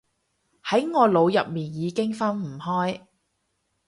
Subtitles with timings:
[0.63, 3.05] 喺我腦入面已經分唔開